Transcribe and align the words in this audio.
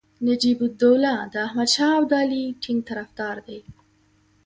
نجیب 0.27 0.59
الدوله 0.65 1.13
د 1.33 1.35
احمدشاه 1.47 1.93
ابدالي 1.99 2.43
ټینګ 2.61 2.79
طرفدار 2.89 3.37
دی. 3.47 3.59